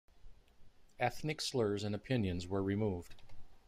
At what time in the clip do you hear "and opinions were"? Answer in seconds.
1.83-2.63